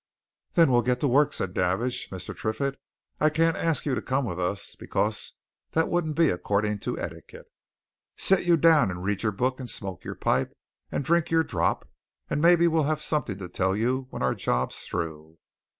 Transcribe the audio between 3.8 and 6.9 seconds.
you to come with us, because that wouldn't be according